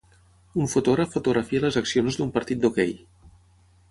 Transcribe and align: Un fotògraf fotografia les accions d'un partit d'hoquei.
Un 0.63 0.71
fotògraf 0.71 1.11
fotografia 1.17 1.61
les 1.67 1.77
accions 1.83 2.19
d'un 2.21 2.33
partit 2.39 2.63
d'hoquei. 2.65 2.95